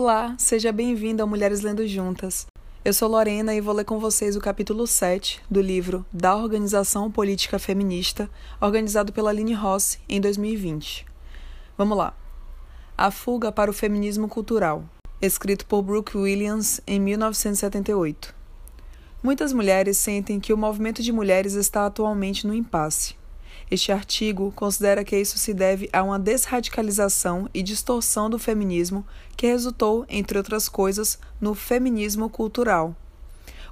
[0.00, 2.46] Olá, seja bem-vindo ao Mulheres Lendo Juntas.
[2.84, 7.10] Eu sou Lorena e vou ler com vocês o capítulo 7 do livro Da Organização
[7.10, 8.30] Política Feminista,
[8.60, 11.04] organizado pela Aline Rossi em 2020.
[11.76, 12.14] Vamos lá.
[12.96, 14.84] A Fuga para o Feminismo Cultural,
[15.20, 18.32] escrito por Brooke Williams em 1978.
[19.20, 23.17] Muitas mulheres sentem que o movimento de mulheres está atualmente no impasse.
[23.70, 29.46] Este artigo considera que isso se deve a uma desradicalização e distorção do feminismo que
[29.46, 32.96] resultou, entre outras coisas, no feminismo cultural.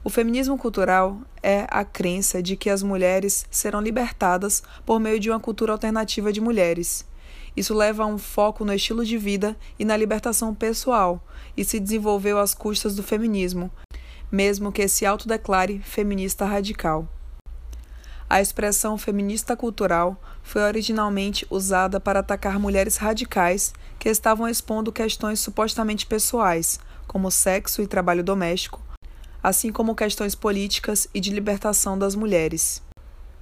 [0.04, 5.30] O feminismo cultural é a crença de que as mulheres serão libertadas por meio de
[5.30, 7.04] uma cultura alternativa de mulheres.
[7.56, 11.26] Isso leva a um foco no estilo de vida e na libertação pessoal,
[11.56, 13.70] e se desenvolveu às custas do feminismo,
[14.30, 17.08] mesmo que se autodeclare feminista radical.
[18.28, 25.38] A expressão feminista cultural foi originalmente usada para atacar mulheres radicais que estavam expondo questões
[25.38, 28.82] supostamente pessoais, como sexo e trabalho doméstico,
[29.40, 32.82] assim como questões políticas e de libertação das mulheres.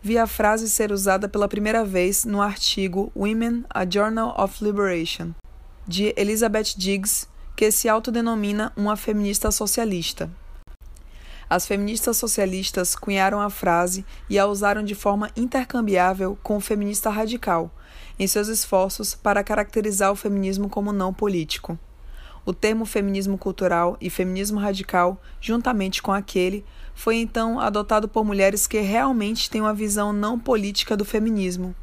[0.02, 5.30] Vi a frase ser usada pela primeira vez no artigo Women: A Journal of Liberation,
[5.88, 10.30] de Elizabeth Diggs, que se autodenomina uma feminista socialista.
[11.48, 17.10] As feministas socialistas cunharam a frase e a usaram de forma intercambiável com o feminista
[17.10, 17.70] radical,
[18.18, 21.78] em seus esforços para caracterizar o feminismo como não político.
[22.46, 28.66] O termo feminismo cultural e feminismo radical, juntamente com aquele, foi então adotado por mulheres
[28.66, 31.74] que realmente têm uma visão não política do feminismo.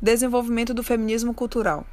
[0.00, 1.86] Desenvolvimento do feminismo cultural.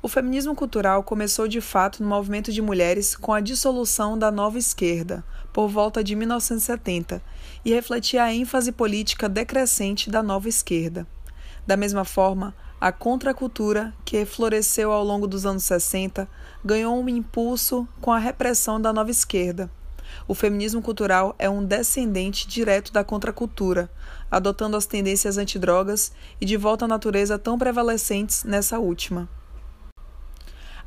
[0.00, 4.56] O feminismo cultural começou de fato no movimento de mulheres com a dissolução da nova
[4.56, 7.20] esquerda, por volta de 1970,
[7.64, 11.04] e refletia a ênfase política decrescente da nova esquerda.
[11.66, 16.28] Da mesma forma, a contracultura, que floresceu ao longo dos anos 60,
[16.64, 19.68] ganhou um impulso com a repressão da nova esquerda.
[20.28, 23.90] O feminismo cultural é um descendente direto da contracultura,
[24.30, 29.28] adotando as tendências antidrogas e de volta à natureza tão prevalecentes nessa última.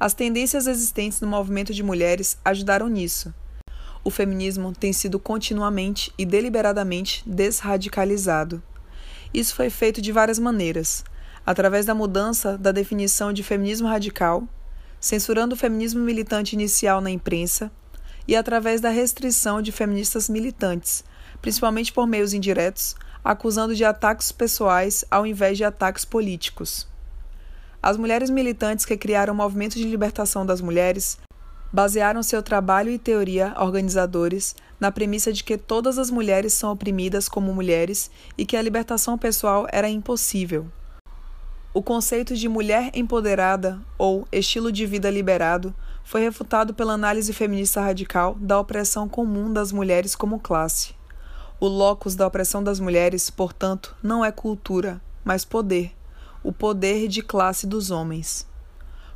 [0.01, 3.31] As tendências existentes no movimento de mulheres ajudaram nisso.
[4.03, 8.63] O feminismo tem sido continuamente e deliberadamente desradicalizado.
[9.31, 11.03] Isso foi feito de várias maneiras,
[11.45, 14.43] através da mudança da definição de feminismo radical,
[14.99, 17.71] censurando o feminismo militante inicial na imprensa,
[18.27, 21.03] e através da restrição de feministas militantes,
[21.43, 26.89] principalmente por meios indiretos, acusando de ataques pessoais ao invés de ataques políticos.
[27.83, 31.17] As mulheres militantes que criaram o movimento de libertação das mulheres
[31.73, 37.27] basearam seu trabalho e teoria organizadores na premissa de que todas as mulheres são oprimidas
[37.27, 40.67] como mulheres e que a libertação pessoal era impossível.
[41.73, 47.81] O conceito de mulher empoderada ou estilo de vida liberado foi refutado pela análise feminista
[47.81, 50.93] radical da opressão comum das mulheres como classe.
[51.59, 55.93] O locus da opressão das mulheres, portanto, não é cultura, mas poder
[56.43, 58.47] o poder de classe dos homens.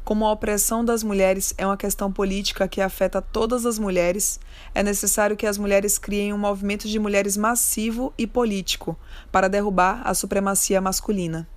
[0.03, 4.39] Como a opressão das mulheres é uma questão política que afeta todas as mulheres,
[4.75, 8.95] é necessário que as mulheres criem um movimento de mulheres massivo e político
[9.31, 11.47] para derrubar a supremacia masculina.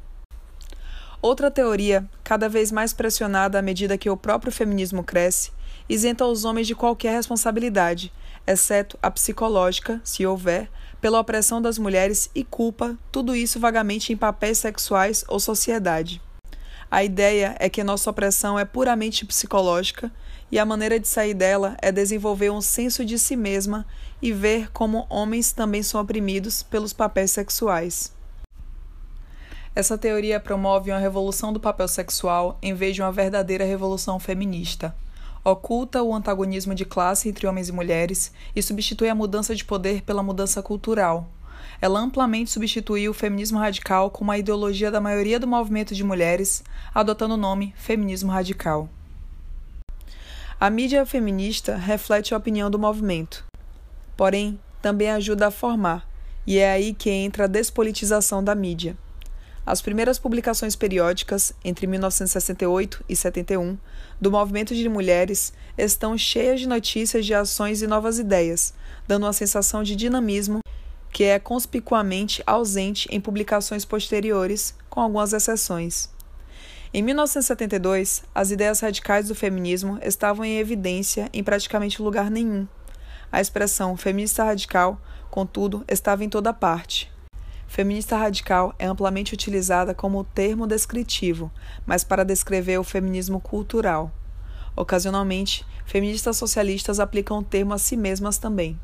[1.21, 5.51] Outra teoria, cada vez mais pressionada à medida que o próprio feminismo cresce,
[5.87, 8.11] isenta os homens de qualquer responsabilidade,
[8.47, 14.17] exceto a psicológica, se houver, pela opressão das mulheres e culpa tudo isso vagamente em
[14.17, 16.21] papéis sexuais ou sociedade.
[16.91, 20.11] A ideia é que nossa opressão é puramente psicológica
[20.51, 23.87] e a maneira de sair dela é desenvolver um senso de si mesma
[24.23, 28.13] e ver como homens também são oprimidos pelos papéis sexuais.
[29.75, 34.95] Essa teoria promove uma revolução do papel sexual em vez de uma verdadeira revolução feminista
[35.45, 40.03] oculta o antagonismo de classe entre homens e mulheres e substitui a mudança de poder
[40.03, 41.29] pela mudança cultural.
[41.81, 46.65] Ela amplamente substituiu o feminismo radical como a ideologia da maioria do movimento de mulheres,
[46.95, 48.89] adotando o nome feminismo radical.
[50.61, 53.45] A mídia feminista reflete a opinião do movimento,
[54.17, 56.09] porém também ajuda a formar,
[56.45, 58.97] e é aí que entra a despolitização da mídia.
[59.71, 63.77] As primeiras publicações periódicas, entre 1968 e 71,
[64.19, 68.73] do movimento de mulheres estão cheias de notícias de ações e novas ideias,
[69.07, 70.61] dando uma sensação de dinamismo
[71.13, 76.09] que é conspicuamente ausente em publicações posteriores, com algumas exceções.
[76.95, 82.67] Em 1972, as ideias radicais do feminismo estavam em evidência em praticamente lugar nenhum.
[83.31, 84.99] A expressão feminista radical,
[85.31, 87.18] contudo, estava em toda parte.
[87.69, 91.53] Feminista radical é amplamente utilizada como termo descritivo,
[91.87, 94.11] mas para descrever o feminismo cultural.
[94.75, 98.81] Ocasionalmente, feministas socialistas aplicam o termo a si mesmas também.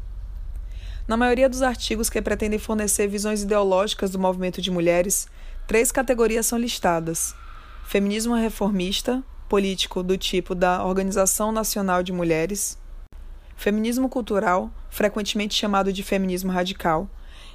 [1.09, 5.27] Na maioria dos artigos que pretendem fornecer visões ideológicas do movimento de mulheres,
[5.67, 7.35] três categorias são listadas:
[7.87, 12.79] feminismo reformista, político do tipo da Organização Nacional de Mulheres,
[13.57, 17.09] feminismo cultural, frequentemente chamado de feminismo radical,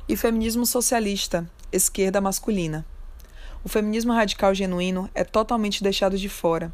[0.09, 2.83] e feminismo socialista, esquerda masculina.
[3.63, 6.73] O feminismo radical genuíno é totalmente deixado de fora.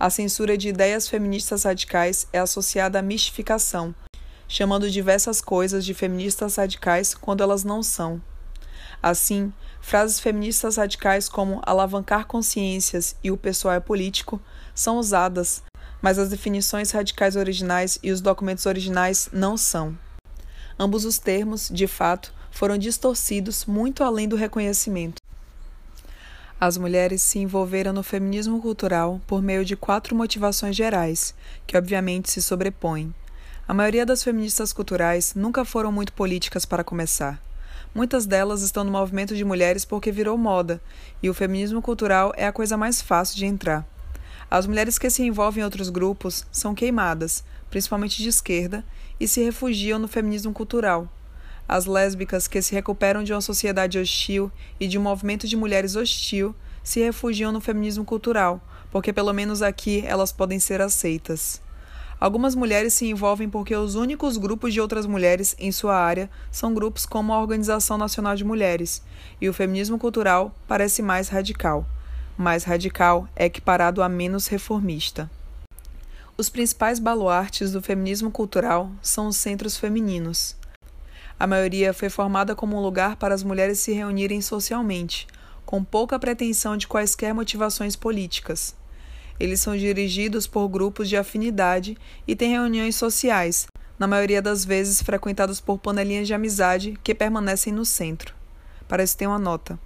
[0.00, 3.94] A censura de ideias feministas radicais é associada à mistificação,
[4.48, 8.22] chamando diversas coisas de feministas radicais quando elas não são.
[9.02, 14.40] Assim, frases feministas radicais como alavancar consciências e o pessoal é político
[14.74, 15.62] são usadas,
[16.00, 19.96] mas as definições radicais originais e os documentos originais não são.
[20.78, 25.20] Ambos os termos, de fato, foram distorcidos muito além do reconhecimento.
[26.58, 31.34] As mulheres se envolveram no feminismo cultural por meio de quatro motivações gerais,
[31.66, 33.14] que obviamente se sobrepõem.
[33.68, 37.38] A maioria das feministas culturais nunca foram muito políticas para começar.
[37.94, 40.80] Muitas delas estão no movimento de mulheres porque virou moda,
[41.22, 43.86] e o feminismo cultural é a coisa mais fácil de entrar.
[44.50, 48.82] As mulheres que se envolvem em outros grupos são queimadas, principalmente de esquerda,
[49.20, 51.06] e se refugiam no feminismo cultural.
[51.68, 55.96] As lésbicas que se recuperam de uma sociedade hostil e de um movimento de mulheres
[55.96, 58.60] hostil se refugiam no feminismo cultural,
[58.92, 61.60] porque pelo menos aqui elas podem ser aceitas.
[62.18, 66.72] Algumas mulheres se envolvem porque os únicos grupos de outras mulheres em sua área são
[66.72, 69.02] grupos como a Organização Nacional de Mulheres,
[69.40, 71.86] e o feminismo cultural parece mais radical.
[72.38, 75.30] Mais radical é equiparado a menos reformista.
[76.38, 80.56] Os principais baluartes do feminismo cultural são os centros femininos.
[81.38, 85.26] A maioria foi formada como um lugar para as mulheres se reunirem socialmente,
[85.66, 88.74] com pouca pretensão de quaisquer motivações políticas.
[89.38, 93.66] Eles são dirigidos por grupos de afinidade e têm reuniões sociais,
[93.98, 98.34] na maioria das vezes frequentados por panelinhas de amizade que permanecem no centro.
[98.88, 99.78] Para isso tem uma nota.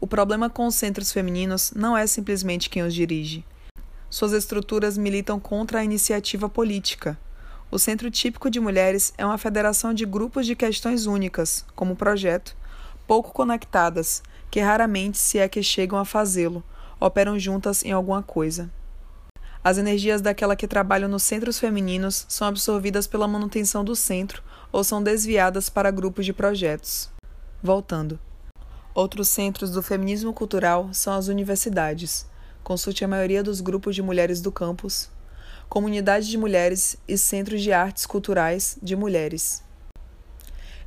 [0.00, 3.44] O problema com os centros femininos não é simplesmente quem os dirige.
[4.08, 7.18] Suas estruturas militam contra a iniciativa política.
[7.68, 12.56] O Centro Típico de Mulheres é uma federação de grupos de questões únicas, como projeto,
[13.08, 16.62] pouco conectadas, que raramente, se é que chegam a fazê-lo,
[17.00, 18.70] operam juntas em alguma coisa.
[19.64, 24.84] As energias daquela que trabalham nos centros femininos são absorvidas pela manutenção do centro ou
[24.84, 27.10] são desviadas para grupos de projetos.
[27.60, 28.16] Voltando.
[28.94, 32.26] Outros centros do feminismo cultural são as universidades.
[32.62, 35.10] Consulte a maioria dos grupos de mulheres do campus,
[35.68, 39.62] comunidade de mulheres e centros de artes culturais de mulheres.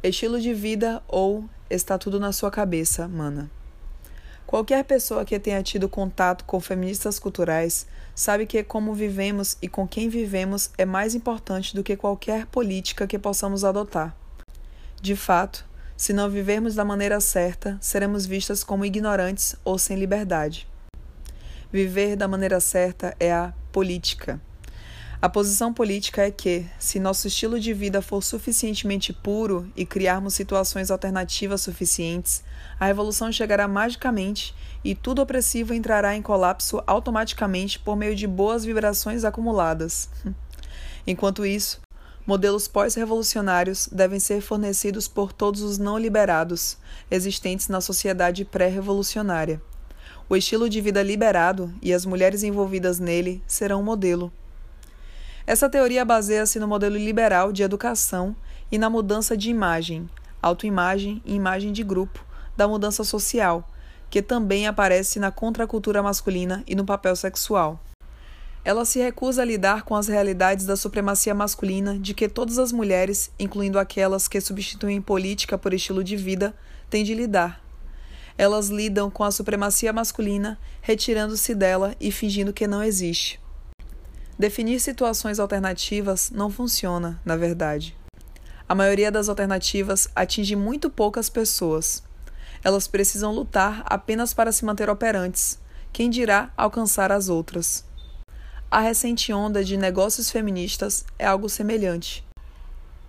[0.02, 3.52] Estilo de vida ou está tudo na sua cabeça, mana.
[4.48, 7.86] Qualquer pessoa que tenha tido contato com feministas culturais
[8.16, 13.06] sabe que como vivemos e com quem vivemos é mais importante do que qualquer política
[13.06, 14.16] que possamos adotar.
[15.00, 15.66] De fato,
[15.96, 20.68] se não vivermos da maneira certa, seremos vistas como ignorantes ou sem liberdade.
[21.72, 24.42] Viver da maneira certa é a política.
[25.22, 30.34] A posição política é que, se nosso estilo de vida for suficientemente puro e criarmos
[30.34, 32.42] situações alternativas suficientes,
[32.80, 38.64] a revolução chegará magicamente e tudo opressivo entrará em colapso automaticamente por meio de boas
[38.64, 40.10] vibrações acumuladas.
[41.06, 41.82] Enquanto isso,
[42.26, 46.78] modelos pós-revolucionários devem ser fornecidos por todos os não liberados
[47.12, 49.62] existentes na sociedade pré-revolucionária.
[50.30, 54.32] O estilo de vida liberado e as mulheres envolvidas nele serão o modelo.
[55.50, 58.36] Essa teoria baseia-se no modelo liberal de educação
[58.72, 60.08] e na mudança de imagem,
[60.40, 62.24] autoimagem e imagem de grupo,
[62.56, 63.68] da mudança social,
[64.12, 67.80] que também aparece na contracultura masculina e no papel sexual.
[68.64, 72.72] Ela se recusa a lidar com as realidades da supremacia masculina de que todas as
[72.72, 76.54] mulheres, incluindo aquelas que substituem política por estilo de vida,
[76.92, 77.60] têm de lidar.
[78.38, 83.40] Elas lidam com a supremacia masculina, retirando-se dela e fingindo que não existe.
[84.40, 87.94] Definir situações alternativas não funciona, na verdade.
[88.70, 92.02] A maioria das alternativas atinge muito poucas pessoas.
[92.64, 95.60] Elas precisam lutar apenas para se manter operantes,
[95.92, 97.84] quem dirá alcançar as outras.
[98.72, 102.24] A recente onda de negócios feministas é algo semelhante.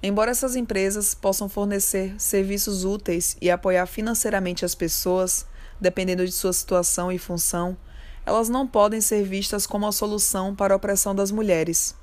[0.03, 5.47] Embora essas empresas possam fornecer serviços úteis e apoiar financeiramente as pessoas,
[5.81, 7.77] dependendo de sua situação e função,
[8.25, 11.95] elas não podem ser vistas como a solução para a opressão das mulheres.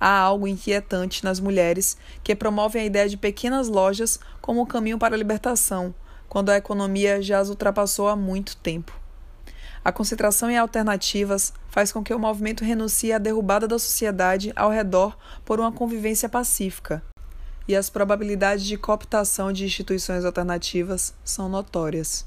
[0.00, 4.98] Há algo inquietante nas mulheres que promovem a ideia de pequenas lojas como o caminho
[4.98, 5.94] para a libertação,
[6.28, 8.92] quando a economia já as ultrapassou há muito tempo.
[9.84, 14.70] A concentração em alternativas faz com que o movimento renuncie à derrubada da sociedade ao
[14.70, 17.02] redor por uma convivência pacífica,
[17.66, 22.26] e as probabilidades de cooptação de instituições alternativas são notórias.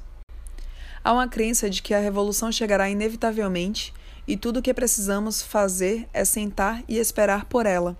[1.03, 3.91] Há uma crença de que a revolução chegará inevitavelmente
[4.27, 7.97] e tudo o que precisamos fazer é sentar e esperar por ela.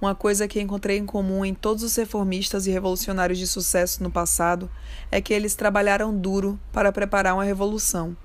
[0.00, 4.10] Uma coisa que encontrei em comum em todos os reformistas e revolucionários de sucesso no
[4.10, 4.70] passado
[5.10, 8.16] é que eles trabalharam duro para preparar uma revolução.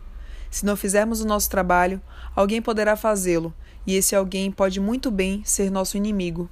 [0.49, 2.01] Se não fizermos o nosso trabalho,
[2.33, 3.53] alguém poderá fazê-lo,
[3.85, 6.49] e esse alguém pode muito bem ser nosso inimigo.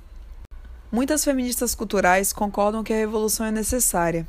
[0.91, 4.27] Muitas feministas culturais concordam que a revolução é necessária.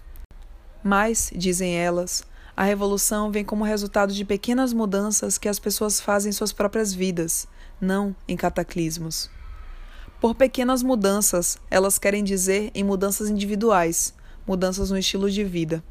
[0.82, 2.24] Mas, dizem elas,
[2.56, 6.94] a revolução vem como resultado de pequenas mudanças que as pessoas fazem em suas próprias
[6.94, 7.46] vidas,
[7.78, 9.28] não em cataclismos.
[10.18, 14.14] Por pequenas mudanças, elas querem dizer em mudanças individuais,
[14.46, 15.84] mudanças no estilo de vida.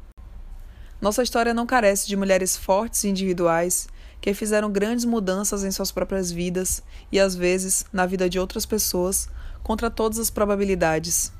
[1.00, 3.86] Nossa história não carece de mulheres fortes e individuais
[4.20, 6.82] que fizeram grandes mudanças em suas próprias vidas
[7.12, 9.28] e, às vezes, na vida de outras pessoas,
[9.62, 11.32] contra todas as probabilidades.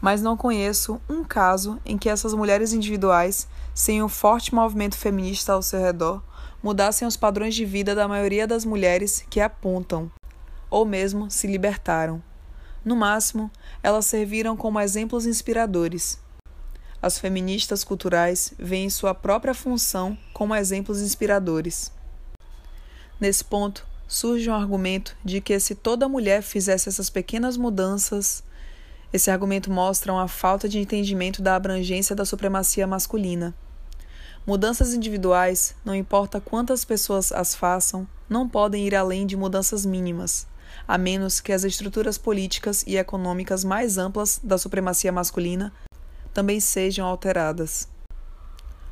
[0.00, 5.52] Mas não conheço um caso em que essas mulheres individuais, sem um forte movimento feminista
[5.52, 6.22] ao seu redor,
[6.62, 10.10] mudassem os padrões de vida da maioria das mulheres que apontam,
[10.70, 12.22] ou mesmo se libertaram.
[12.84, 13.50] No máximo,
[13.82, 16.18] elas serviram como exemplos inspiradores
[17.00, 21.92] as feministas culturais veem sua própria função como exemplos inspiradores.
[23.20, 28.42] Nesse ponto, surge um argumento de que se toda mulher fizesse essas pequenas mudanças,
[29.12, 33.54] esse argumento mostra uma falta de entendimento da abrangência da supremacia masculina.
[34.46, 40.46] Mudanças individuais, não importa quantas pessoas as façam, não podem ir além de mudanças mínimas,
[40.86, 45.72] a menos que as estruturas políticas e econômicas mais amplas da supremacia masculina
[46.32, 47.88] também sejam alteradas.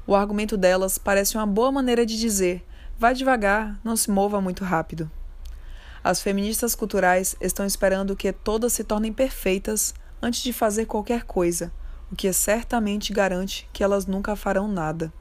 [0.07, 2.65] O argumento delas parece uma boa maneira de dizer:
[2.99, 5.11] vá devagar, não se mova muito rápido.
[6.03, 11.73] As feministas culturais estão esperando que todas se tornem perfeitas antes de fazer qualquer coisa,
[12.11, 15.13] o que certamente garante que elas nunca farão nada.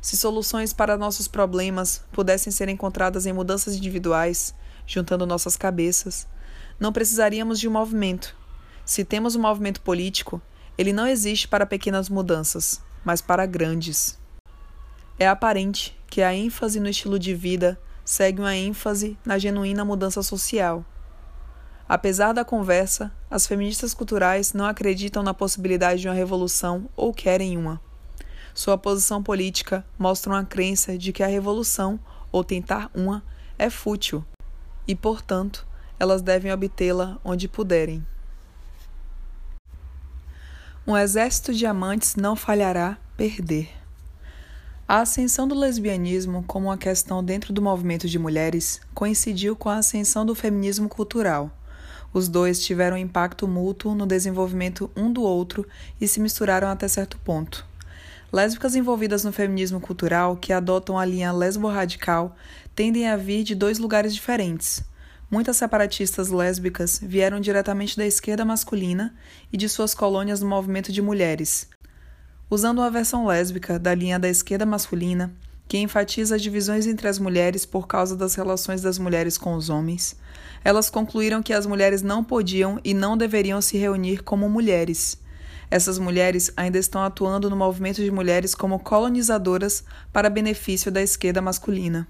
[0.00, 4.54] Se soluções para nossos problemas pudessem ser encontradas em mudanças individuais,
[4.86, 6.26] juntando nossas cabeças,
[6.78, 8.36] não precisaríamos de um movimento.
[8.84, 10.40] Se temos um movimento político,
[10.76, 14.18] ele não existe para pequenas mudanças, mas para grandes.
[15.18, 20.22] É aparente que a ênfase no estilo de vida segue uma ênfase na genuína mudança
[20.22, 20.84] social.
[21.88, 27.56] Apesar da conversa, as feministas culturais não acreditam na possibilidade de uma revolução ou querem
[27.56, 27.80] uma.
[28.52, 31.98] Sua posição política mostra uma crença de que a revolução,
[32.30, 33.22] ou tentar uma,
[33.58, 34.22] é fútil
[34.86, 35.66] e, portanto,
[35.98, 38.06] elas devem obtê-la onde puderem.
[40.86, 43.70] Um exército de amantes não falhará perder.
[44.86, 49.76] A ascensão do lesbianismo como uma questão dentro do movimento de mulheres coincidiu com a
[49.76, 51.50] ascensão do feminismo cultural.
[52.12, 55.66] Os dois tiveram impacto mútuo no desenvolvimento um do outro
[56.00, 57.66] e se misturaram até certo ponto.
[58.32, 62.36] Lésbicas envolvidas no feminismo cultural que adotam a linha lesbo-radical
[62.74, 64.82] tendem a vir de dois lugares diferentes.
[65.30, 69.14] Muitas separatistas lésbicas vieram diretamente da esquerda masculina
[69.52, 71.68] e de suas colônias no movimento de mulheres.
[72.50, 75.34] Usando uma versão lésbica da linha da esquerda masculina,
[75.68, 79.68] que enfatiza as divisões entre as mulheres por causa das relações das mulheres com os
[79.68, 80.16] homens,
[80.64, 85.18] elas concluíram que as mulheres não podiam e não deveriam se reunir como mulheres.
[85.70, 91.42] Essas mulheres ainda estão atuando no movimento de mulheres como colonizadoras para benefício da esquerda
[91.42, 92.08] masculina.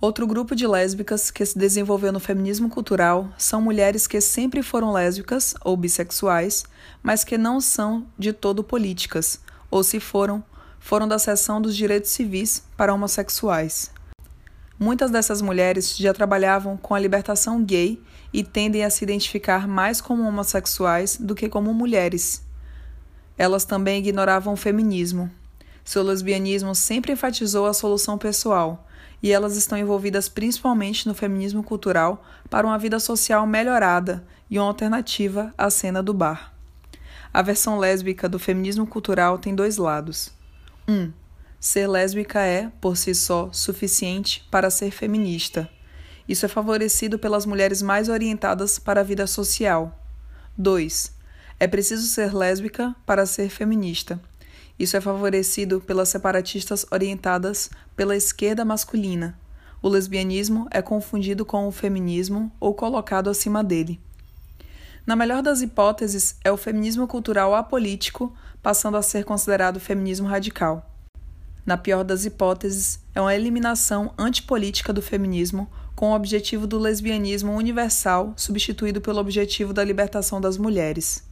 [0.00, 4.92] Outro grupo de lésbicas que se desenvolveu no feminismo cultural são mulheres que sempre foram
[4.92, 6.64] lésbicas ou bissexuais,
[7.02, 10.42] mas que não são de todo políticas, ou se foram,
[10.78, 13.90] foram da seção dos direitos civis para homossexuais.
[14.78, 18.00] Muitas dessas mulheres já trabalhavam com a libertação gay
[18.32, 22.44] e tendem a se identificar mais como homossexuais do que como mulheres.
[23.36, 25.30] Elas também ignoravam o feminismo.
[25.84, 28.86] Seu lesbianismo sempre enfatizou a solução pessoal
[29.22, 34.68] e elas estão envolvidas principalmente no feminismo cultural para uma vida social melhorada e uma
[34.68, 36.52] alternativa à cena do bar.
[37.32, 40.37] A versão lésbica do feminismo cultural tem dois lados.
[40.88, 40.92] 1.
[40.92, 41.12] Um,
[41.60, 45.68] ser lésbica é, por si só, suficiente para ser feminista.
[46.26, 50.02] Isso é favorecido pelas mulheres mais orientadas para a vida social.
[50.56, 51.12] 2.
[51.60, 54.18] É preciso ser lésbica para ser feminista.
[54.78, 59.38] Isso é favorecido pelas separatistas orientadas pela esquerda masculina.
[59.82, 64.00] O lesbianismo é confundido com o feminismo ou colocado acima dele.
[65.08, 68.30] Na melhor das hipóteses, é o feminismo cultural apolítico,
[68.62, 70.86] passando a ser considerado feminismo radical.
[71.64, 77.56] Na pior das hipóteses, é uma eliminação antipolítica do feminismo com o objetivo do lesbianismo
[77.56, 81.26] universal substituído pelo objetivo da libertação das mulheres.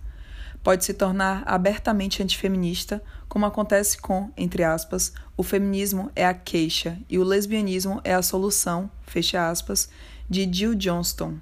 [0.65, 6.97] Pode se tornar abertamente antifeminista, como acontece com, entre aspas, o feminismo é a queixa
[7.11, 9.91] e o lesbianismo é a solução, fecha aspas,
[10.31, 11.35] de Jill Johnston.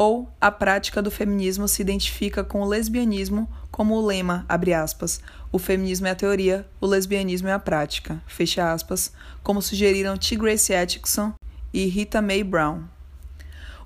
[0.00, 5.20] Ou a prática do feminismo se identifica com o lesbianismo como o lema, abre aspas,
[5.52, 10.36] o feminismo é a teoria, o lesbianismo é a prática, fecha aspas, como sugeriram T.
[10.36, 11.34] Grace Atkinson
[11.70, 12.84] e Rita Mae Brown.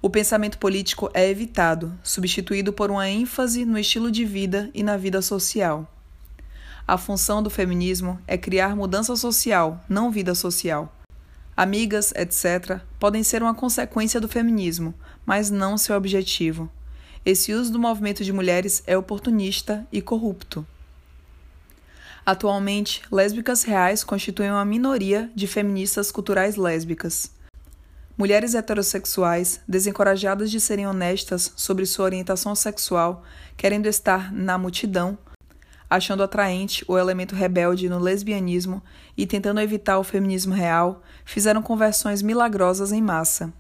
[0.01, 4.97] O pensamento político é evitado, substituído por uma ênfase no estilo de vida e na
[4.97, 5.93] vida social.
[6.87, 10.95] A função do feminismo é criar mudança social, não vida social.
[11.57, 14.93] Amigas, etc., podem ser uma consequência do feminismo,
[15.25, 16.69] mas não seu objetivo.
[17.25, 20.67] Esse uso do movimento de mulheres é oportunista e corrupto.
[22.27, 27.31] Atualmente, lésbicas reais constituem uma minoria de feministas culturais lésbicas.
[28.17, 33.23] Mulheres heterossexuais, desencorajadas de serem honestas sobre sua orientação sexual,
[33.57, 35.19] querendo estar na multidão,
[35.89, 38.83] achando atraente o elemento rebelde no lesbianismo
[39.17, 43.53] e tentando evitar o feminismo real, fizeram conversões milagrosas em massa.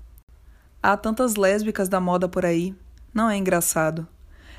[0.83, 2.75] Há tantas lésbicas da moda por aí,
[3.13, 4.07] não é engraçado.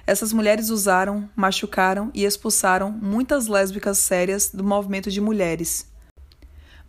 [0.07, 5.87] Essas mulheres usaram, machucaram e expulsaram muitas lésbicas sérias do movimento de mulheres.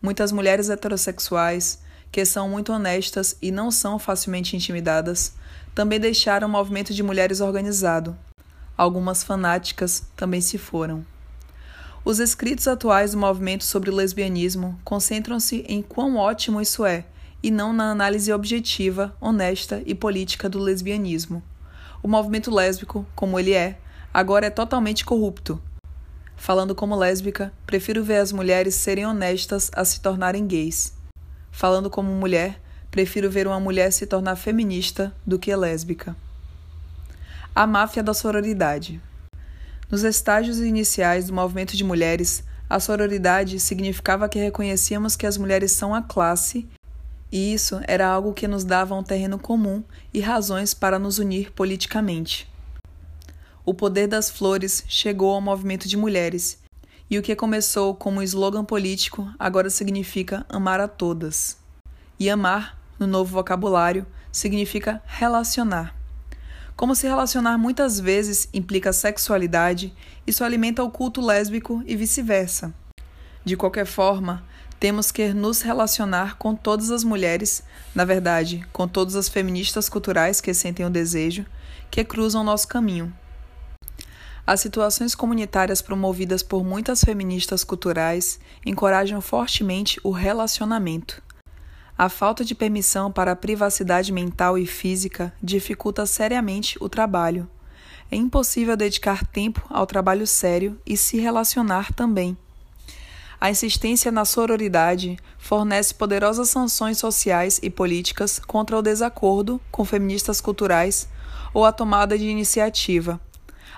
[0.00, 1.80] Muitas mulheres heterossexuais,
[2.12, 5.34] que são muito honestas e não são facilmente intimidadas,
[5.74, 8.16] também deixaram o movimento de mulheres organizado.
[8.76, 11.04] Algumas fanáticas também se foram.
[12.04, 17.06] Os escritos atuais do movimento sobre o lesbianismo concentram-se em quão ótimo isso é,
[17.42, 21.42] e não na análise objetiva, honesta e política do lesbianismo.
[22.02, 23.78] O movimento lésbico, como ele é,
[24.12, 25.60] agora é totalmente corrupto.
[26.36, 30.94] Falando como lésbica, prefiro ver as mulheres serem honestas a se tornarem gays.
[31.50, 36.14] Falando como mulher, prefiro ver uma mulher se tornar feminista do que lésbica.
[37.56, 39.00] A máfia da sororidade.
[39.90, 45.72] Nos estágios iniciais do movimento de mulheres, a sororidade significava que reconhecíamos que as mulheres
[45.72, 46.68] são a classe,
[47.32, 51.50] e isso era algo que nos dava um terreno comum e razões para nos unir
[51.50, 52.46] politicamente.
[53.64, 56.58] O poder das flores chegou ao movimento de mulheres
[57.08, 61.56] e o que começou como slogan político agora significa amar a todas.
[62.20, 65.96] E amar, no novo vocabulário, significa relacionar.
[66.76, 69.94] Como se relacionar muitas vezes implica sexualidade,
[70.26, 72.74] isso alimenta o culto lésbico e vice-versa.
[73.42, 74.44] De qualquer forma,
[74.78, 77.62] temos que nos relacionar com todas as mulheres,
[77.94, 81.46] na verdade, com todas as feministas culturais que sentem o desejo,
[81.90, 83.10] que cruzam nosso caminho.
[84.46, 91.22] As situações comunitárias promovidas por muitas feministas culturais encorajam fortemente o relacionamento.
[91.98, 97.48] A falta de permissão para a privacidade mental e física dificulta seriamente o trabalho.
[98.10, 102.36] É impossível dedicar tempo ao trabalho sério e se relacionar também.
[103.40, 110.38] A insistência na sororidade fornece poderosas sanções sociais e políticas contra o desacordo com feministas
[110.38, 111.08] culturais
[111.54, 113.18] ou a tomada de iniciativa,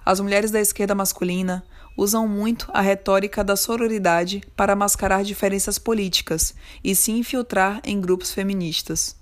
[0.05, 1.65] as mulheres da esquerda masculina
[1.99, 8.31] usam muito a retórica da sororidade para mascarar diferenças políticas e se infiltrar em grupos
[8.31, 9.17] feministas.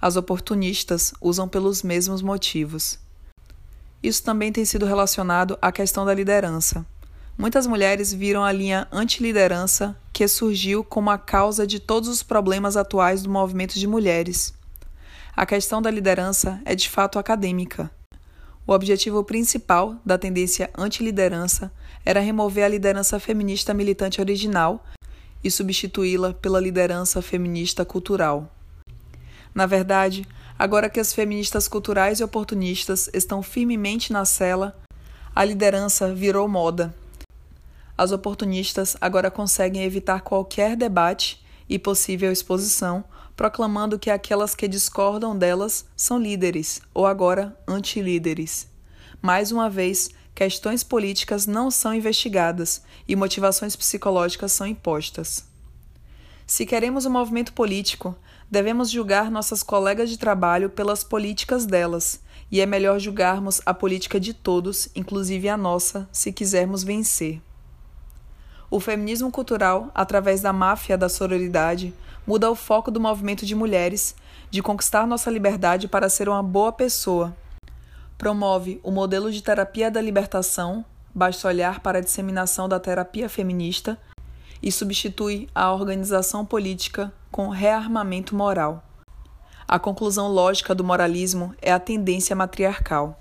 [0.00, 2.98] As oportunistas usam pelos mesmos motivos.
[4.02, 6.86] Isso também tem sido relacionado à questão da liderança.
[7.36, 12.74] Muitas mulheres viram a linha antiliderança que surgiu como a causa de todos os problemas
[12.74, 14.54] atuais do movimento de mulheres.
[15.36, 17.90] A questão da liderança é de fato acadêmica.
[18.66, 21.70] O objetivo principal da tendência anti-liderança
[22.02, 24.82] era remover a liderança feminista militante original
[25.42, 28.50] e substituí-la pela liderança feminista cultural.
[29.54, 30.26] Na verdade,
[30.58, 34.74] agora que as feministas culturais e oportunistas estão firmemente na cela,
[35.36, 36.94] a liderança virou moda.
[37.98, 43.04] As oportunistas agora conseguem evitar qualquer debate e possível exposição
[43.36, 48.68] proclamando que aquelas que discordam delas são líderes, ou agora anti-líderes.
[49.20, 55.44] Mais uma vez, questões políticas não são investigadas e motivações psicológicas são impostas.
[56.46, 58.14] Se queremos um movimento político,
[58.50, 62.20] devemos julgar nossas colegas de trabalho pelas políticas delas,
[62.50, 67.40] e é melhor julgarmos a política de todos, inclusive a nossa, se quisermos vencer.
[68.74, 71.94] O feminismo cultural, através da máfia da sororidade,
[72.26, 74.16] muda o foco do movimento de mulheres
[74.50, 77.32] de conquistar nossa liberdade para ser uma boa pessoa.
[78.18, 80.84] Promove o modelo de terapia da libertação,
[81.14, 83.96] basta olhar para a disseminação da terapia feminista,
[84.60, 88.82] e substitui a organização política com rearmamento moral.
[89.68, 93.16] A conclusão lógica do moralismo é a tendência matriarcal.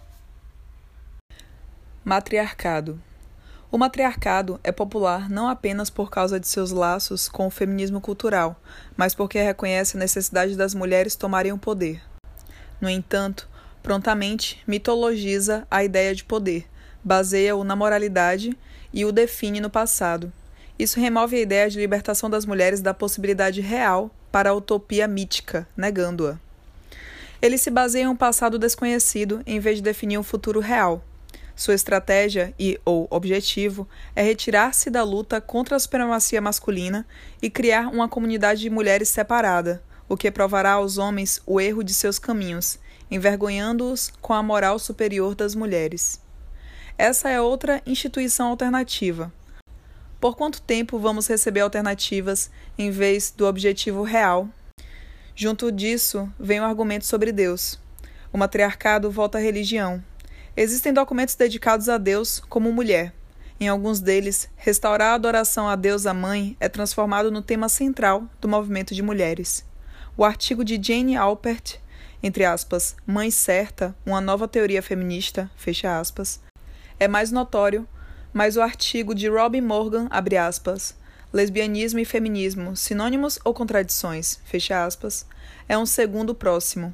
[2.04, 3.00] Matriarcado
[3.74, 8.56] o matriarcado é popular não apenas por causa de seus laços com o feminismo cultural,
[8.96, 12.00] mas porque reconhece a necessidade das mulheres tomarem o poder.
[12.80, 13.50] No entanto,
[13.82, 16.68] prontamente mitologiza a ideia de poder,
[17.04, 18.56] baseia-o na moralidade
[18.94, 20.32] e o define no passado.
[20.78, 25.68] Isso remove a ideia de libertação das mulheres da possibilidade real para a utopia mítica,
[25.76, 26.38] negando-a.
[27.42, 31.04] Ele se baseia em um passado desconhecido em vez de definir um futuro real,
[31.56, 37.06] sua estratégia e ou objetivo é retirar-se da luta contra a supremacia masculina
[37.42, 41.94] e criar uma comunidade de mulheres separada, o que provará aos homens o erro de
[41.94, 46.20] seus caminhos, envergonhando-os com a moral superior das mulheres.
[46.98, 49.32] Essa é outra instituição alternativa.
[50.20, 54.48] Por quanto tempo vamos receber alternativas em vez do objetivo real?
[55.36, 57.80] Junto disso, vem o argumento sobre Deus.
[58.32, 60.04] O matriarcado volta à religião,
[60.56, 63.12] Existem documentos dedicados a Deus como mulher.
[63.60, 68.30] Em alguns deles, restaurar a adoração a Deus a Mãe é transformado no tema central
[68.40, 69.66] do movimento de mulheres.
[70.16, 71.80] O artigo de Jane Alpert,
[72.22, 76.40] entre aspas, Mãe Certa, uma nova teoria feminista, fecha aspas,
[77.00, 77.88] é mais notório,
[78.32, 80.96] mas o artigo de Robin Morgan, abre aspas,
[81.34, 85.26] Lesbianismo e feminismo, sinônimos ou contradições, fecha aspas,
[85.68, 86.94] é um segundo próximo,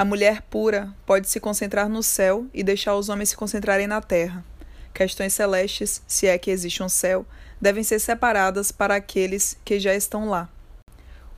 [0.00, 4.00] a mulher pura pode se concentrar no céu e deixar os homens se concentrarem na
[4.00, 4.42] terra.
[4.94, 7.26] Questões celestes, se é que existe um céu,
[7.60, 10.48] devem ser separadas para aqueles que já estão lá.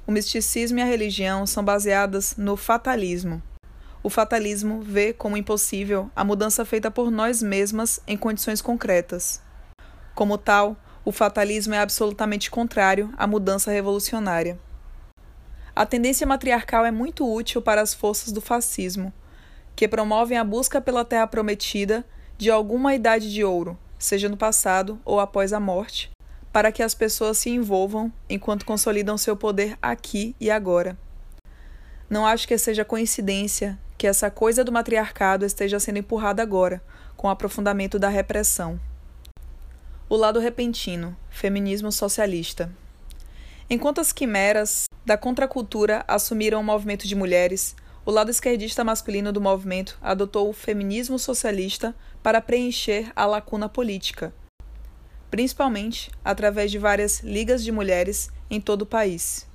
[0.07, 3.42] O misticismo e a religião são baseadas no fatalismo.
[4.01, 9.42] O fatalismo vê como impossível a mudança feita por nós mesmas em condições concretas.
[10.14, 14.57] Como tal, o fatalismo é absolutamente contrário à mudança revolucionária.
[15.74, 19.11] A tendência matriarcal é muito útil para as forças do fascismo,
[19.74, 22.04] que promovem a busca pela terra prometida
[22.37, 26.11] de alguma idade de ouro, seja no passado ou após a morte,
[26.52, 30.98] para que as pessoas se envolvam enquanto consolidam seu poder aqui e agora.
[32.11, 36.82] Não acho que seja coincidência que essa coisa do matriarcado esteja sendo empurrada agora,
[37.16, 38.78] com o aprofundamento da repressão.
[40.06, 42.70] O lado repentino, feminismo socialista.
[43.72, 49.40] Enquanto as quimeras da contracultura assumiram o movimento de mulheres, o lado esquerdista masculino do
[49.40, 54.30] movimento adotou o feminismo socialista para preencher a lacuna política,
[55.30, 59.48] principalmente através de várias ligas de mulheres em todo o país.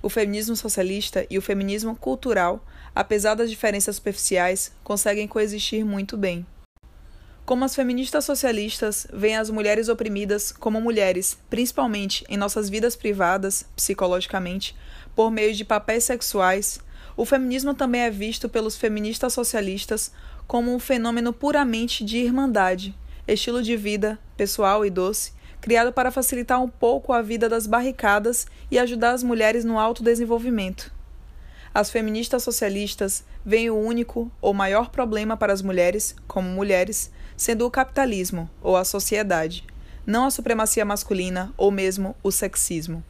[0.00, 6.46] O feminismo socialista e o feminismo cultural, apesar das diferenças superficiais, conseguem coexistir muito bem.
[7.44, 13.66] Como as feministas socialistas veem as mulheres oprimidas como mulheres, principalmente em nossas vidas privadas,
[13.76, 14.74] psicologicamente,
[15.14, 16.80] por meio de papéis sexuais,
[17.14, 20.10] o feminismo também é visto pelos feministas socialistas
[20.46, 22.94] como um fenômeno puramente de irmandade,
[23.28, 28.46] estilo de vida, pessoal e doce, criado para facilitar um pouco a vida das barricadas
[28.70, 30.90] e ajudar as mulheres no autodesenvolvimento.
[31.74, 37.66] As feministas socialistas veem o único ou maior problema para as mulheres, como mulheres, sendo
[37.66, 39.64] o capitalismo ou a sociedade,
[40.06, 43.02] não a supremacia masculina ou mesmo o sexismo.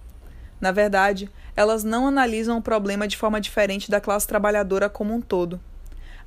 [0.61, 5.21] Na verdade, elas não analisam o problema de forma diferente da classe trabalhadora como um
[5.21, 5.61] todo.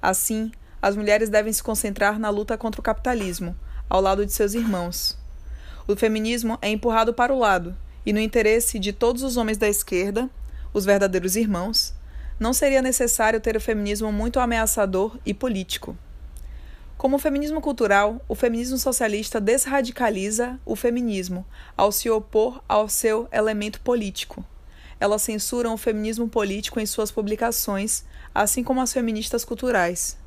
[0.01, 3.55] Assim, as mulheres devem se concentrar na luta contra o capitalismo,
[3.89, 5.17] ao lado de seus irmãos.
[5.87, 9.67] O feminismo é empurrado para o lado, e no interesse de todos os homens da
[9.67, 10.29] esquerda,
[10.73, 11.93] os verdadeiros irmãos,
[12.39, 15.97] não seria necessário ter o feminismo muito ameaçador e político.
[16.97, 21.45] Como o feminismo cultural, o feminismo socialista desradicaliza o feminismo
[21.77, 24.43] ao se opor ao seu elemento político.
[24.99, 30.17] Elas censuram o feminismo político em suas publicações, assim como as feministas culturais.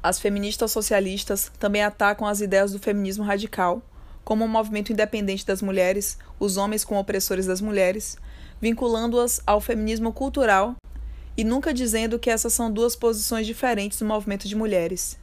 [0.00, 3.82] As feministas socialistas também atacam as ideias do feminismo radical,
[4.24, 8.16] como um movimento independente das mulheres, os homens como opressores das mulheres,
[8.60, 10.76] vinculando-as ao feminismo cultural
[11.36, 15.18] e nunca dizendo que essas são duas posições diferentes do movimento de mulheres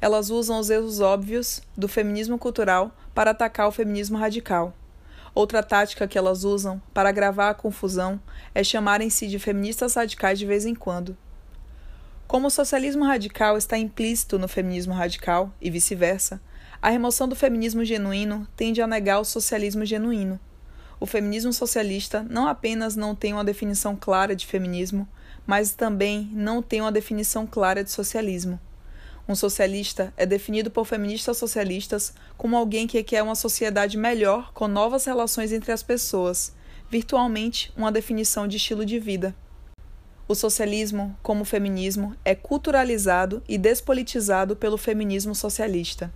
[0.00, 4.74] elas usam os erros óbvios do feminismo cultural para atacar o feminismo radical.
[5.34, 8.20] Outra tática que elas usam para agravar a confusão
[8.54, 11.16] é chamarem-se de feministas radicais de vez em quando.
[12.26, 16.40] Como o socialismo radical está implícito no feminismo radical e vice-versa,
[16.80, 20.38] a remoção do feminismo genuíno tende a negar o socialismo genuíno.
[21.00, 25.08] O feminismo socialista não apenas não tem uma definição clara de feminismo,
[25.46, 28.60] mas também não tem uma definição clara de socialismo.
[29.28, 34.66] Um socialista é definido por feministas socialistas como alguém que quer uma sociedade melhor com
[34.66, 36.54] novas relações entre as pessoas,
[36.90, 39.36] virtualmente uma definição de estilo de vida.
[40.26, 46.10] O socialismo, como o feminismo, é culturalizado e despolitizado pelo feminismo socialista.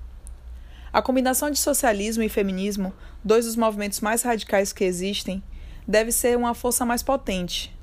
[0.91, 5.43] A combinação de socialismo e feminismo, dois dos movimentos mais radicais que existem,
[5.87, 7.77] deve ser uma força mais potente.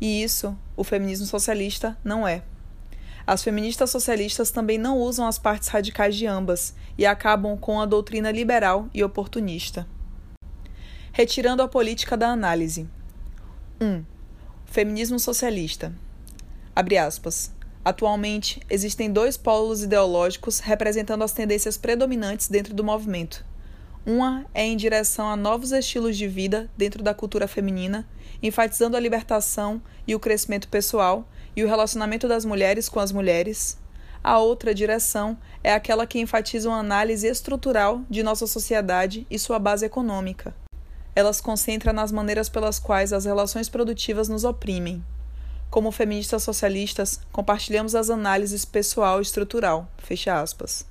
[0.00, 2.42] E isso o feminismo socialista não é.
[3.26, 7.86] As feministas socialistas também não usam as partes radicais de ambas e acabam com a
[7.86, 9.86] doutrina liberal e oportunista.
[11.12, 12.88] Retirando a política da análise.
[13.80, 13.84] 1.
[13.84, 14.04] Um,
[14.64, 15.92] feminismo socialista.
[16.74, 17.52] Abre aspas.
[17.84, 23.44] Atualmente, existem dois polos ideológicos representando as tendências predominantes dentro do movimento.
[24.06, 28.08] Uma é em direção a novos estilos de vida dentro da cultura feminina,
[28.42, 33.78] enfatizando a libertação e o crescimento pessoal, e o relacionamento das mulheres com as mulheres.
[34.24, 39.58] A outra direção é aquela que enfatiza uma análise estrutural de nossa sociedade e sua
[39.58, 40.54] base econômica.
[41.14, 45.04] Ela se concentra nas maneiras pelas quais as relações produtivas nos oprimem.
[45.70, 49.90] Como feministas socialistas, compartilhamos as análises pessoal e estrutural.
[49.98, 50.86] Fecha aspas.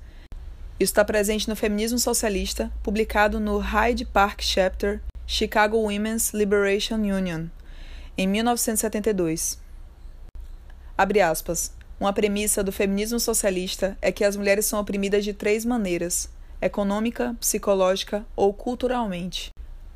[0.78, 7.46] Isso está presente no Feminismo Socialista, publicado no Hyde Park Chapter, Chicago Women's Liberation Union,
[8.18, 9.61] em 1972.
[10.96, 11.72] Abre aspas.
[11.98, 16.28] Uma premissa do feminismo socialista é que as mulheres são oprimidas de três maneiras:
[16.60, 19.50] econômica, psicológica ou culturalmente.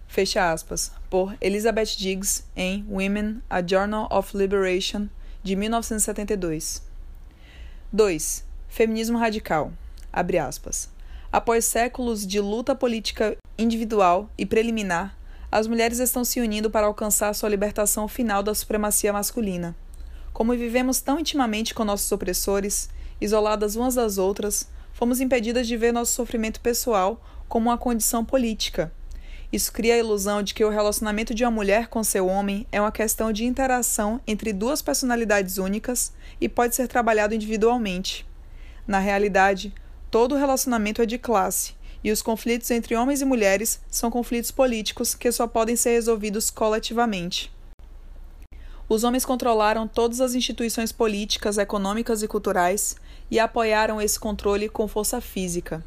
[0.06, 0.92] Fecha aspas.
[1.10, 5.08] Por Elizabeth Diggs em Women: A Journal of Liberation,
[5.42, 6.82] de 1972.
[7.92, 8.44] 2.
[8.68, 9.72] Feminismo radical.
[10.12, 10.88] Abre aspas.
[11.30, 15.16] Após séculos de luta política individual e preliminar,
[15.52, 19.74] as mulheres estão se unindo para alcançar sua libertação final da supremacia masculina.
[20.36, 25.94] Como vivemos tão intimamente com nossos opressores, isoladas umas das outras, fomos impedidas de ver
[25.94, 28.92] nosso sofrimento pessoal como uma condição política.
[29.50, 32.78] Isso cria a ilusão de que o relacionamento de uma mulher com seu homem é
[32.78, 38.26] uma questão de interação entre duas personalidades únicas e pode ser trabalhado individualmente.
[38.86, 39.72] Na realidade,
[40.10, 41.72] todo relacionamento é de classe,
[42.04, 46.50] e os conflitos entre homens e mulheres são conflitos políticos que só podem ser resolvidos
[46.50, 47.55] coletivamente.
[48.88, 52.96] Os homens controlaram todas as instituições políticas, econômicas e culturais
[53.28, 55.84] e apoiaram esse controle com força física.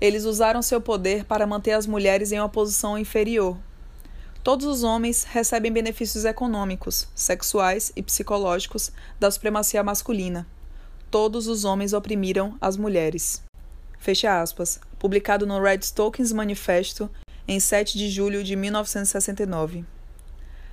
[0.00, 3.58] Eles usaram seu poder para manter as mulheres em uma posição inferior.
[4.42, 8.90] Todos os homens recebem benefícios econômicos, sexuais e psicológicos
[9.20, 10.46] da supremacia masculina.
[11.10, 13.42] Todos os homens oprimiram as mulheres.
[13.98, 14.80] Fecha aspas.
[14.98, 17.10] Publicado no Red Stockings Manifesto
[17.46, 19.84] em 7 de julho de 1969.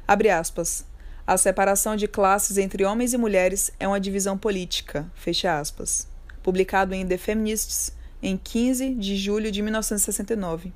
[0.07, 0.85] Abre aspas.
[1.27, 5.11] A separação de classes entre homens e mulheres é uma divisão política.
[5.15, 6.07] Fecha aspas.
[6.43, 10.71] Publicado em The Feminists em 15 de julho de 1969.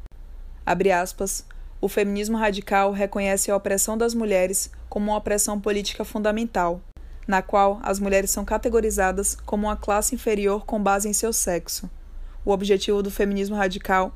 [0.65, 1.45] Abre aspas.
[1.79, 6.81] O feminismo radical reconhece a opressão das mulheres como uma opressão política fundamental,
[7.27, 11.87] na qual as mulheres são categorizadas como uma classe inferior com base em seu sexo.
[12.43, 14.15] O objetivo do feminismo radical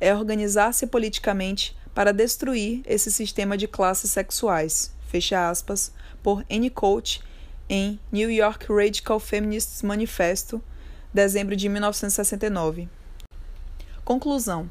[0.00, 7.20] é organizar-se politicamente para destruir esse sistema de classes sexuais fecha aspas, por Annie Coach
[7.68, 10.62] em New York Radical Feminists Manifesto,
[11.12, 12.88] dezembro de 1969.
[14.06, 14.70] Conclusão.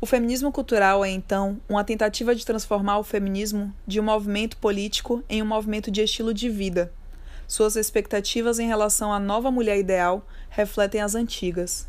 [0.00, 5.22] O feminismo cultural é, então, uma tentativa de transformar o feminismo de um movimento político
[5.28, 6.90] em um movimento de estilo de vida.
[7.46, 11.86] Suas expectativas em relação à nova mulher ideal refletem as antigas.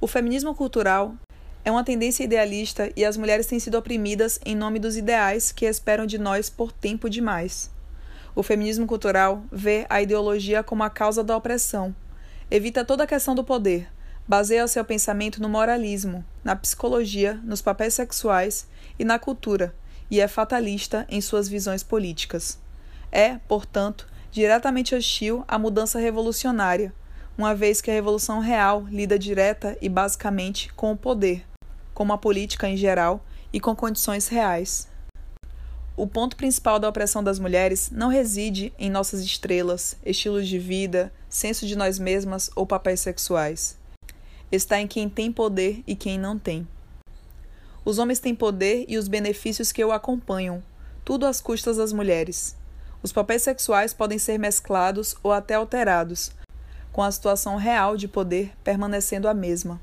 [0.00, 1.16] O feminismo cultural
[1.64, 5.64] é uma tendência idealista e as mulheres têm sido oprimidas em nome dos ideais que
[5.64, 7.70] esperam de nós por tempo demais.
[8.34, 11.94] O feminismo cultural vê a ideologia como a causa da opressão,
[12.50, 13.88] evita toda a questão do poder,
[14.26, 18.66] baseia seu pensamento no moralismo, na psicologia, nos papéis sexuais
[18.98, 19.74] e na cultura,
[20.10, 22.58] e é fatalista em suas visões políticas.
[23.12, 26.92] É, portanto, diretamente hostil à mudança revolucionária,
[27.36, 31.44] uma vez que a revolução real lida direta e basicamente com o poder,
[31.94, 34.88] como a política em geral e com condições reais.
[35.94, 41.12] O ponto principal da opressão das mulheres não reside em nossas estrelas, estilos de vida,
[41.28, 43.76] senso de nós mesmas ou papéis sexuais.
[44.50, 46.66] Está em quem tem poder e quem não tem.
[47.84, 50.62] Os homens têm poder e os benefícios que o acompanham,
[51.04, 52.56] tudo às custas das mulheres.
[53.02, 56.32] Os papéis sexuais podem ser mesclados ou até alterados,
[56.92, 59.80] com a situação real de poder permanecendo a mesma.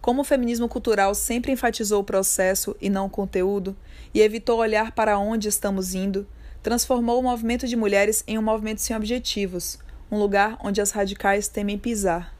[0.00, 3.76] Como o feminismo cultural sempre enfatizou o processo e não o conteúdo,
[4.14, 6.26] e evitou olhar para onde estamos indo,
[6.62, 9.78] transformou o movimento de mulheres em um movimento sem objetivos,
[10.10, 12.34] um lugar onde as radicais temem pisar.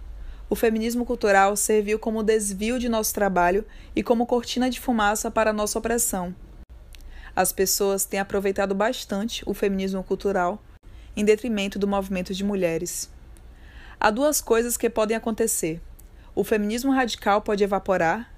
[0.49, 5.53] O feminismo cultural serviu como desvio de nosso trabalho e como cortina de fumaça para
[5.53, 6.35] nossa opressão.
[7.37, 10.61] As pessoas têm aproveitado bastante o feminismo cultural
[11.17, 13.09] em detrimento do movimento de mulheres.
[14.01, 15.81] Há duas coisas que podem acontecer.
[16.35, 18.33] O feminismo radical pode evaporar,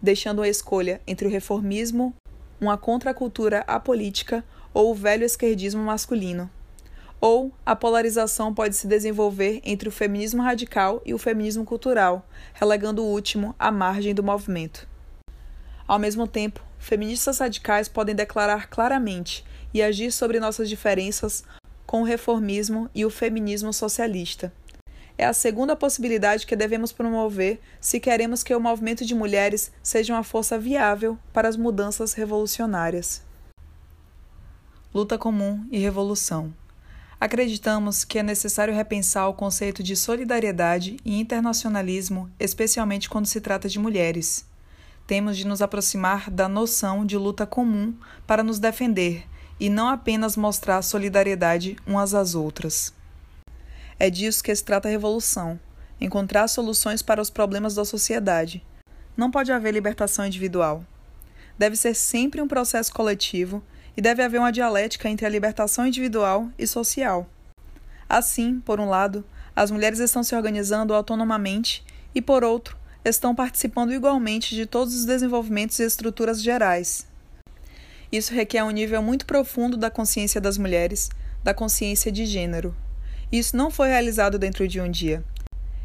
[0.00, 2.14] deixando a escolha entre o reformismo,
[2.60, 6.50] uma contracultura apolítica ou o velho esquerdismo masculino.
[7.20, 13.02] Ou a polarização pode se desenvolver entre o feminismo radical e o feminismo cultural, relegando
[13.02, 14.88] o último à margem do movimento.
[15.86, 21.44] Ao mesmo tempo, feministas radicais podem declarar claramente e agir sobre nossas diferenças
[21.86, 24.52] com o reformismo e o feminismo socialista.
[25.16, 30.12] É a segunda possibilidade que devemos promover se queremos que o movimento de mulheres seja
[30.12, 33.22] uma força viável para as mudanças revolucionárias.
[34.92, 36.52] Luta comum e revolução.
[37.20, 43.68] Acreditamos que é necessário repensar o conceito de solidariedade e internacionalismo, especialmente quando se trata
[43.68, 44.44] de mulheres.
[45.06, 47.94] Temos de nos aproximar da noção de luta comum
[48.26, 49.26] para nos defender
[49.60, 52.92] e não apenas mostrar solidariedade umas às outras.
[54.04, 55.58] É disso que se trata a revolução:
[55.98, 58.62] encontrar soluções para os problemas da sociedade.
[59.16, 60.84] Não pode haver libertação individual.
[61.58, 63.64] Deve ser sempre um processo coletivo
[63.96, 67.26] e deve haver uma dialética entre a libertação individual e social.
[68.06, 69.24] Assim, por um lado,
[69.56, 71.82] as mulheres estão se organizando autonomamente
[72.14, 77.06] e, por outro, estão participando igualmente de todos os desenvolvimentos e estruturas gerais.
[78.12, 81.08] Isso requer um nível muito profundo da consciência das mulheres,
[81.42, 82.76] da consciência de gênero.
[83.34, 85.24] Isso não foi realizado dentro de um dia.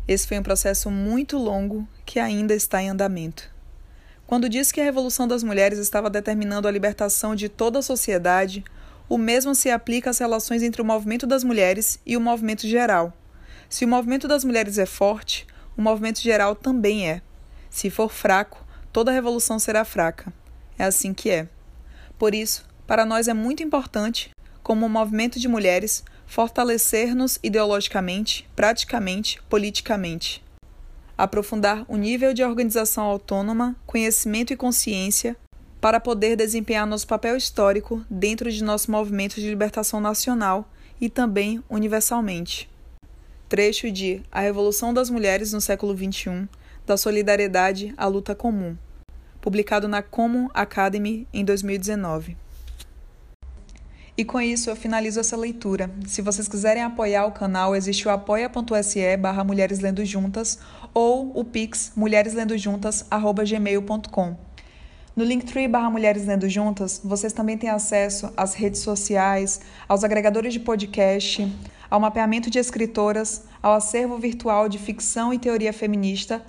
[0.07, 3.49] Esse foi um processo muito longo que ainda está em andamento.
[4.27, 8.63] Quando disse que a Revolução das Mulheres estava determinando a libertação de toda a sociedade,
[9.09, 13.12] o mesmo se aplica às relações entre o movimento das mulheres e o movimento geral.
[13.67, 17.19] Se o movimento das mulheres é forte, o movimento geral também é.
[17.67, 20.31] Se for fraco, toda revolução será fraca.
[20.77, 21.49] É assim que é.
[22.15, 24.29] Por isso, para nós é muito importante,
[24.62, 30.43] como um movimento de mulheres, fortalecer-nos ideologicamente, praticamente, politicamente.
[31.17, 35.35] Aprofundar o nível de organização autônoma, conhecimento e consciência
[35.81, 40.69] para poder desempenhar nosso papel histórico dentro de nosso movimento de libertação nacional
[41.01, 42.69] e também universalmente.
[43.49, 46.47] Trecho de A Revolução das Mulheres no Século XXI,
[46.85, 48.77] da Solidariedade à Luta Comum,
[49.41, 52.37] publicado na Common Academy em 2019.
[54.19, 55.89] E com isso eu finalizo essa leitura.
[56.05, 60.60] Se vocês quiserem apoiar o canal, existe o apoia.se barra Mulheres Lendo Juntas
[60.93, 64.36] ou o pix mulhereslendojuntas.gmail.com.
[65.15, 70.51] No Linktree barra Mulheres Lendo Juntas, vocês também têm acesso às redes sociais, aos agregadores
[70.51, 71.49] de podcast,
[71.89, 76.45] ao mapeamento de escritoras, ao acervo virtual de ficção e teoria feminista,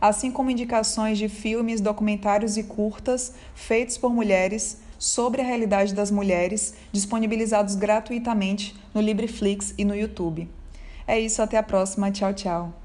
[0.00, 6.10] assim como indicações de filmes, documentários e curtas feitos por mulheres sobre a realidade das
[6.10, 10.46] mulheres, disponibilizados gratuitamente no Libreflix e no YouTube.
[11.06, 12.12] É isso, até a próxima.
[12.12, 12.79] Tchau, tchau.